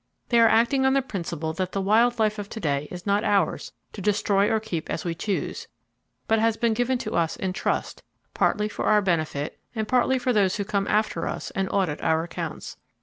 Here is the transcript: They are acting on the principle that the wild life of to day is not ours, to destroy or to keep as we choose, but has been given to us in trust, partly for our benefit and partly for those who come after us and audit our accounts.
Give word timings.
They 0.29 0.39
are 0.39 0.47
acting 0.49 0.83
on 0.83 0.93
the 0.93 1.03
principle 1.03 1.53
that 1.53 1.73
the 1.73 1.79
wild 1.79 2.17
life 2.17 2.39
of 2.39 2.49
to 2.49 2.59
day 2.59 2.87
is 2.89 3.05
not 3.05 3.23
ours, 3.23 3.71
to 3.93 4.01
destroy 4.01 4.49
or 4.49 4.59
to 4.59 4.67
keep 4.67 4.89
as 4.89 5.05
we 5.05 5.13
choose, 5.13 5.67
but 6.27 6.39
has 6.39 6.57
been 6.57 6.73
given 6.73 6.97
to 7.05 7.13
us 7.15 7.35
in 7.35 7.53
trust, 7.53 8.01
partly 8.33 8.67
for 8.67 8.85
our 8.85 9.03
benefit 9.03 9.59
and 9.75 9.87
partly 9.87 10.17
for 10.17 10.33
those 10.33 10.55
who 10.55 10.63
come 10.65 10.87
after 10.87 11.27
us 11.27 11.51
and 11.51 11.69
audit 11.69 12.01
our 12.01 12.23
accounts. 12.23 12.77